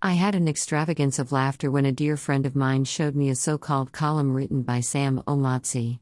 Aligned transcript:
I 0.00 0.12
had 0.12 0.36
an 0.36 0.46
extravagance 0.46 1.18
of 1.18 1.32
laughter 1.32 1.72
when 1.72 1.84
a 1.84 1.90
dear 1.90 2.16
friend 2.16 2.46
of 2.46 2.54
mine 2.54 2.84
showed 2.84 3.16
me 3.16 3.30
a 3.30 3.34
so 3.34 3.58
called 3.58 3.90
column 3.90 4.32
written 4.32 4.62
by 4.62 4.78
Sam 4.78 5.20
Omatseye. 5.26 5.98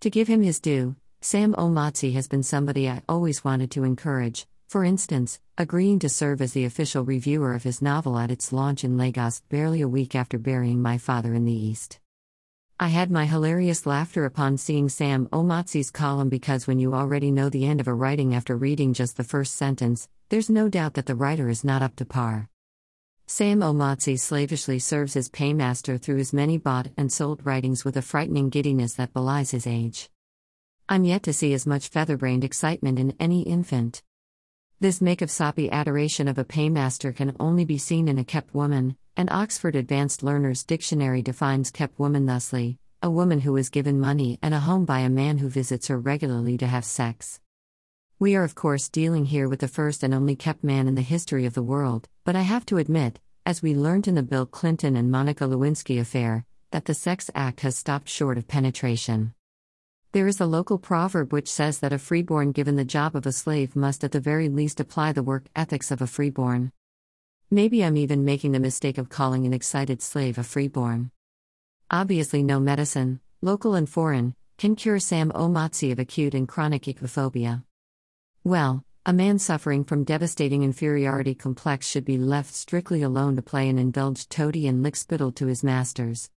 To 0.00 0.10
give 0.10 0.28
him 0.28 0.40
his 0.40 0.60
due, 0.60 0.94
Sam 1.20 1.52
Omatseye 1.54 2.12
has 2.12 2.28
been 2.28 2.44
somebody 2.44 2.88
I 2.88 3.02
always 3.08 3.42
wanted 3.42 3.72
to 3.72 3.82
encourage, 3.82 4.46
for 4.68 4.84
instance, 4.84 5.40
agreeing 5.56 5.98
to 5.98 6.08
serve 6.08 6.40
as 6.40 6.52
the 6.52 6.64
official 6.64 7.04
reviewer 7.04 7.54
of 7.54 7.64
his 7.64 7.82
novel 7.82 8.20
at 8.20 8.30
its 8.30 8.52
launch 8.52 8.84
in 8.84 8.96
Lagos 8.96 9.42
barely 9.48 9.80
a 9.80 9.88
week 9.88 10.14
after 10.14 10.38
burying 10.38 10.80
my 10.80 10.96
father 10.96 11.34
in 11.34 11.44
the 11.44 11.52
East. 11.52 11.98
I 12.78 12.86
had 12.86 13.10
my 13.10 13.26
hilarious 13.26 13.84
laughter 13.84 14.26
upon 14.26 14.58
seeing 14.58 14.88
Sam 14.88 15.26
Omatseye's 15.32 15.90
column 15.90 16.28
because 16.28 16.68
when 16.68 16.78
you 16.78 16.94
already 16.94 17.32
know 17.32 17.48
the 17.48 17.66
end 17.66 17.80
of 17.80 17.88
a 17.88 17.94
writing 17.94 18.32
after 18.32 18.56
reading 18.56 18.94
just 18.94 19.16
the 19.16 19.24
first 19.24 19.56
sentence, 19.56 20.08
there's 20.28 20.48
no 20.48 20.68
doubt 20.68 20.94
that 20.94 21.06
the 21.06 21.16
writer 21.16 21.48
is 21.48 21.64
not 21.64 21.82
up 21.82 21.96
to 21.96 22.04
par. 22.04 22.48
Sam 23.30 23.60
Omatseye 23.60 24.18
slavishly 24.18 24.78
serves 24.78 25.14
as 25.14 25.28
paymaster 25.28 25.98
through 25.98 26.16
his 26.16 26.32
many 26.32 26.56
bought 26.56 26.88
and 26.96 27.12
sold 27.12 27.44
writings 27.44 27.84
with 27.84 27.98
a 27.98 28.02
frightening 28.02 28.48
giddiness 28.48 28.94
that 28.94 29.12
belies 29.12 29.50
his 29.50 29.66
age. 29.66 30.08
I'm 30.88 31.04
yet 31.04 31.24
to 31.24 31.34
see 31.34 31.52
as 31.52 31.66
much 31.66 31.90
featherbrained 31.90 32.42
excitement 32.42 32.98
in 32.98 33.14
any 33.20 33.42
infant. 33.42 34.02
This 34.80 35.02
make 35.02 35.20
of 35.20 35.30
soppy 35.30 35.70
adoration 35.70 36.26
of 36.26 36.38
a 36.38 36.44
paymaster 36.44 37.14
can 37.14 37.36
only 37.38 37.66
be 37.66 37.76
seen 37.76 38.08
in 38.08 38.16
a 38.16 38.24
kept 38.24 38.54
woman, 38.54 38.96
and 39.14 39.28
Oxford 39.28 39.76
Advanced 39.76 40.22
Learner's 40.22 40.64
Dictionary 40.64 41.20
defines 41.20 41.70
kept 41.70 41.98
woman 41.98 42.24
thusly 42.24 42.78
a 43.02 43.10
woman 43.10 43.40
who 43.40 43.58
is 43.58 43.68
given 43.68 44.00
money 44.00 44.38
and 44.40 44.54
a 44.54 44.60
home 44.60 44.86
by 44.86 45.00
a 45.00 45.10
man 45.10 45.36
who 45.36 45.50
visits 45.50 45.88
her 45.88 45.98
regularly 45.98 46.56
to 46.56 46.66
have 46.66 46.84
sex. 46.84 47.40
We 48.20 48.34
are, 48.34 48.42
of 48.42 48.56
course, 48.56 48.88
dealing 48.88 49.26
here 49.26 49.48
with 49.48 49.60
the 49.60 49.68
first 49.68 50.02
and 50.02 50.12
only 50.12 50.34
kept 50.34 50.64
man 50.64 50.88
in 50.88 50.96
the 50.96 51.02
history 51.02 51.46
of 51.46 51.54
the 51.54 51.62
world, 51.62 52.08
but 52.28 52.36
I 52.36 52.42
have 52.42 52.66
to 52.66 52.76
admit, 52.76 53.20
as 53.46 53.62
we 53.62 53.74
learned 53.74 54.06
in 54.06 54.14
the 54.14 54.22
Bill 54.22 54.44
Clinton 54.44 54.96
and 54.96 55.10
Monica 55.10 55.44
Lewinsky 55.44 55.98
affair, 55.98 56.44
that 56.72 56.84
the 56.84 56.92
Sex 56.92 57.30
Act 57.34 57.60
has 57.60 57.78
stopped 57.78 58.06
short 58.06 58.36
of 58.36 58.46
penetration. 58.46 59.32
There 60.12 60.26
is 60.26 60.38
a 60.38 60.44
local 60.44 60.76
proverb 60.76 61.32
which 61.32 61.50
says 61.50 61.78
that 61.78 61.94
a 61.94 61.98
freeborn 61.98 62.52
given 62.52 62.76
the 62.76 62.84
job 62.84 63.16
of 63.16 63.24
a 63.24 63.32
slave 63.32 63.74
must 63.74 64.04
at 64.04 64.12
the 64.12 64.20
very 64.20 64.50
least 64.50 64.78
apply 64.78 65.12
the 65.12 65.22
work 65.22 65.46
ethics 65.56 65.90
of 65.90 66.02
a 66.02 66.06
freeborn. 66.06 66.70
Maybe 67.50 67.82
I'm 67.82 67.96
even 67.96 68.26
making 68.26 68.52
the 68.52 68.60
mistake 68.60 68.98
of 68.98 69.08
calling 69.08 69.46
an 69.46 69.54
excited 69.54 70.02
slave 70.02 70.36
a 70.36 70.44
freeborn. 70.44 71.10
Obviously, 71.90 72.42
no 72.42 72.60
medicine, 72.60 73.20
local 73.40 73.74
and 73.74 73.88
foreign, 73.88 74.34
can 74.58 74.76
cure 74.76 74.98
Sam 74.98 75.32
Omatseye 75.32 75.92
of 75.92 75.98
acute 75.98 76.34
and 76.34 76.46
chronic 76.46 76.82
Igbophobia. 76.82 77.64
Well, 78.44 78.84
a 79.08 79.12
man 79.14 79.38
suffering 79.38 79.84
from 79.84 80.04
devastating 80.04 80.62
inferiority 80.62 81.34
complex 81.34 81.88
should 81.88 82.04
be 82.04 82.18
left 82.18 82.52
strictly 82.52 83.00
alone 83.00 83.34
to 83.34 83.40
play 83.40 83.66
an 83.66 83.78
indulged 83.78 84.28
toady 84.28 84.66
and 84.66 84.82
lick 84.82 84.94
spittle 84.94 85.32
to 85.32 85.46
his 85.46 85.64
masters. 85.64 86.28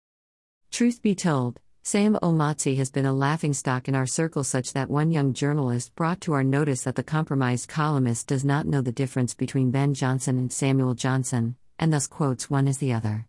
Truth 0.72 1.02
be 1.02 1.14
told, 1.14 1.60
Sam 1.84 2.18
Omatseye 2.24 2.78
has 2.78 2.90
been 2.90 3.06
a 3.06 3.12
laughingstock 3.12 3.90
in 3.90 3.94
our 3.94 4.08
circle 4.08 4.46
such 4.46 4.72
that 4.72 4.90
one 4.90 5.12
young 5.12 5.34
journalist 5.34 5.94
brought 5.96 6.22
to 6.22 6.32
our 6.32 6.46
notice 6.46 6.84
that 6.84 6.96
the 6.96 7.04
compromised 7.04 7.68
columnist 7.68 8.28
does 8.28 8.46
not 8.46 8.66
know 8.66 8.80
the 8.80 8.94
difference 8.94 9.34
between 9.34 9.72
Ben 9.72 9.94
Jonson 9.94 10.38
and 10.38 10.50
Samuel 10.50 10.94
Johnson, 10.94 11.58
and 11.78 11.92
thus 11.92 12.08
quotes 12.08 12.50
one 12.50 12.70
as 12.70 12.78
the 12.78 12.94
other. 12.94 13.28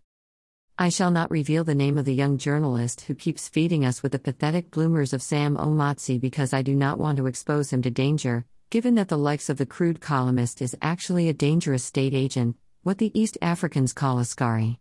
I 0.79 0.89
shall 0.89 1.11
not 1.11 1.33
reveal 1.33 1.65
the 1.65 1.75
name 1.75 1.99
of 1.99 2.05
the 2.05 2.15
young 2.15 2.39
journalist 2.39 3.01
who 3.01 3.15
keeps 3.17 3.49
feeding 3.49 3.85
us 3.85 4.05
with 4.05 4.13
the 4.13 4.21
pathetic 4.21 4.71
bloomers 4.71 5.13
of 5.13 5.21
Sam 5.21 5.57
Omatseye 5.57 6.21
because 6.21 6.53
I 6.53 6.63
do 6.63 6.77
not 6.77 7.01
want 7.01 7.17
to 7.17 7.27
expose 7.27 7.73
him 7.73 7.83
to 7.83 7.91
danger, 7.91 8.47
given 8.73 8.95
that 8.95 9.09
the 9.09 9.19
likes 9.19 9.51
of 9.51 9.59
the 9.59 9.67
crude 9.67 10.01
columnist 10.01 10.63
is 10.63 10.75
actually 10.81 11.29
a 11.29 11.35
dangerous 11.35 11.85
state 11.85 12.15
agent, 12.15 12.57
what 12.83 12.97
the 12.97 13.13
East 13.13 13.37
Africans 13.43 13.93
call 13.93 14.19
askari. 14.19 14.81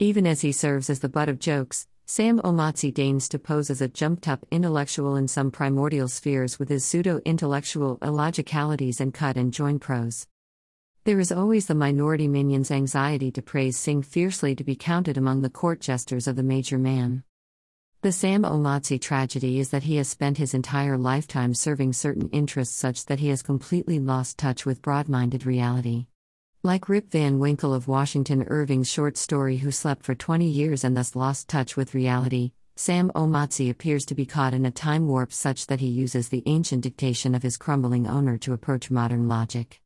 Even 0.00 0.26
as 0.26 0.40
he 0.40 0.50
serves 0.50 0.90
as 0.90 0.98
the 0.98 1.08
butt 1.08 1.28
of 1.28 1.38
jokes, 1.38 1.86
Sam 2.06 2.40
Omatseye 2.40 2.92
deigns 2.92 3.28
to 3.28 3.38
pose 3.38 3.70
as 3.70 3.80
a 3.80 3.86
jumped 3.86 4.26
up 4.26 4.44
intellectual 4.50 5.14
in 5.14 5.28
some 5.28 5.52
primordial 5.52 6.08
spheres 6.08 6.58
with 6.58 6.68
his 6.68 6.84
pseudo 6.84 7.20
intellectual 7.24 7.98
illogicalities 7.98 8.98
and 8.98 9.14
cut 9.14 9.36
and 9.36 9.52
join 9.52 9.78
prose. 9.78 10.26
There 11.04 11.20
is 11.20 11.30
always 11.30 11.66
the 11.66 11.76
minority 11.76 12.26
minion's 12.26 12.72
anxiety 12.72 13.30
to 13.30 13.42
praise 13.42 13.76
sing 13.76 14.02
fiercely 14.02 14.56
to 14.56 14.64
be 14.64 14.74
counted 14.74 15.16
among 15.16 15.42
the 15.42 15.50
court 15.50 15.80
jesters 15.80 16.26
of 16.26 16.34
the 16.34 16.42
major 16.42 16.78
man. 16.78 17.22
The 18.04 18.12
Sam 18.12 18.42
Omatseye 18.42 19.00
tragedy 19.00 19.58
is 19.58 19.70
that 19.70 19.84
he 19.84 19.96
has 19.96 20.08
spent 20.08 20.36
his 20.36 20.52
entire 20.52 20.98
lifetime 20.98 21.54
serving 21.54 21.94
certain 21.94 22.28
interests 22.32 22.76
such 22.76 23.06
that 23.06 23.18
he 23.18 23.28
has 23.28 23.40
completely 23.40 23.98
lost 23.98 24.36
touch 24.36 24.66
with 24.66 24.82
broad 24.82 25.08
minded 25.08 25.46
reality. 25.46 26.04
Like 26.62 26.90
Rip 26.90 27.10
Van 27.10 27.38
Winkle 27.38 27.72
of 27.72 27.88
Washington 27.88 28.42
Irving's 28.42 28.90
short 28.90 29.16
story 29.16 29.56
Who 29.56 29.70
Slept 29.70 30.04
for 30.04 30.14
20 30.14 30.46
Years 30.46 30.84
and 30.84 30.94
Thus 30.94 31.16
Lost 31.16 31.48
Touch 31.48 31.78
with 31.78 31.94
Reality, 31.94 32.52
Sam 32.76 33.10
Omatseye 33.14 33.70
appears 33.70 34.04
to 34.04 34.14
be 34.14 34.26
caught 34.26 34.52
in 34.52 34.66
a 34.66 34.70
time 34.70 35.08
warp 35.08 35.32
such 35.32 35.68
that 35.68 35.80
he 35.80 35.88
uses 35.88 36.28
the 36.28 36.42
ancient 36.44 36.82
dictation 36.82 37.34
of 37.34 37.42
his 37.42 37.56
crumbling 37.56 38.06
owner 38.06 38.36
to 38.36 38.52
approach 38.52 38.90
modern 38.90 39.28
logic. 39.28 39.80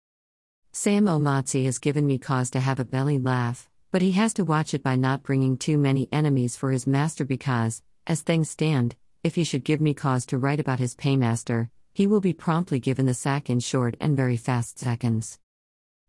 Sam 0.73 1.05
Omatseye 1.05 1.67
has 1.67 1.79
given 1.79 2.05
me 2.05 2.19
cause 2.19 2.51
to 2.51 2.59
have 2.59 2.81
a 2.81 2.85
belly 2.85 3.21
laugh, 3.21 3.71
but 3.93 4.03
he 4.03 4.11
has 4.11 4.35
to 4.35 4.45
watch 4.45 4.75
it 4.75 4.83
by 4.83 4.97
not 4.97 5.23
bringing 5.23 5.57
too 5.57 5.79
many 5.79 6.09
enemies 6.11 6.57
for 6.57 6.73
his 6.73 6.85
master 6.85 7.25
because, 7.25 7.81
as 8.09 8.23
things 8.23 8.49
stand, 8.49 8.97
if 9.23 9.35
he 9.35 9.45
should 9.45 9.63
give 9.63 9.83
me 9.83 9.93
cause 9.93 10.25
to 10.25 10.39
write 10.39 10.59
about 10.59 10.79
his 10.79 10.95
paymaster, 10.95 11.69
he 11.93 12.07
will 12.07 12.23
be 12.23 12.33
promptly 12.33 12.81
given 12.81 13.05
the 13.05 13.13
sack 13.13 13.51
in 13.51 13.61
short 13.61 13.97
and 14.01 14.17
very 14.17 14.37
fast 14.37 14.79
seconds. 14.79 15.39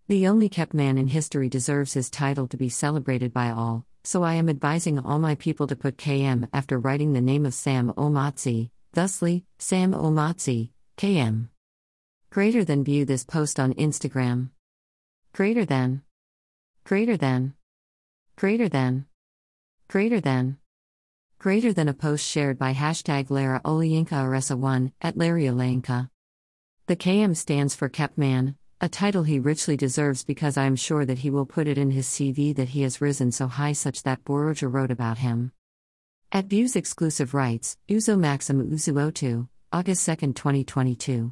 The 0.07 0.25
only 0.25 0.47
kept 0.47 0.73
man 0.73 0.97
in 0.97 1.07
history 1.07 1.49
deserves 1.49 1.93
his 1.93 2.09
title 2.09 2.47
to 2.47 2.57
be 2.57 2.69
celebrated 2.69 3.33
by 3.33 3.51
all, 3.51 3.85
so 4.05 4.23
I 4.23 4.35
am 4.35 4.47
advising 4.47 4.97
all 4.97 5.19
my 5.19 5.35
people 5.35 5.67
to 5.67 5.75
put 5.75 5.97
KM 5.97 6.47
after 6.53 6.79
writing 6.79 7.11
the 7.11 7.21
name 7.21 7.45
of 7.45 7.53
Sam 7.53 7.91
Omatseye, 7.97 8.69
thusly, 8.93 9.43
Sam 9.57 9.91
Omatseye, 9.91 10.69
KM. 10.97 11.49
Greater 12.29 12.63
than 12.63 12.85
view 12.85 13.03
this 13.03 13.25
post 13.25 13.59
on 13.59 13.73
Instagram. 13.73 14.51
Greater 15.33 15.65
than. 15.65 16.03
Greater 16.85 17.17
than. 17.17 17.55
Greater 18.37 18.69
than. 18.69 19.05
Greater 19.89 20.21
than 20.21 20.59
greater 21.39 21.71
than 21.71 21.87
a 21.87 21.93
post 21.93 22.27
shared 22.27 22.59
by 22.59 22.73
hashtag 22.73 23.29
Lara 23.29 23.61
Olayinka 23.63 24.09
Aresa1 24.09 24.91
at 25.01 25.15
Larry 25.15 25.45
Olayinka. 25.45 26.09
The 26.87 26.97
KM 26.97 27.33
stands 27.33 27.73
for 27.73 27.87
Kept 27.87 28.17
Man, 28.17 28.55
a 28.81 28.89
title 28.89 29.23
he 29.23 29.39
richly 29.39 29.77
deserves 29.77 30.25
because 30.25 30.57
I 30.57 30.65
am 30.65 30.75
sure 30.75 31.05
that 31.05 31.19
he 31.19 31.29
will 31.29 31.45
put 31.45 31.67
it 31.67 31.77
in 31.77 31.91
his 31.91 32.07
CV 32.07 32.53
that 32.57 32.69
he 32.69 32.81
has 32.81 32.99
risen 32.99 33.31
so 33.31 33.47
high 33.47 33.71
such 33.71 34.03
that 34.03 34.25
Boroja 34.25 34.71
wrote 34.71 34.91
about 34.91 35.19
him. 35.19 35.53
At 36.29 36.47
Views 36.47 36.75
Exclusive 36.75 37.33
Rights, 37.33 37.77
Uzor 37.87 38.19
Maxim 38.19 38.69
Uzoatu, 38.69 39.47
August 39.71 40.05
2, 40.05 40.33
2022. 40.33 41.31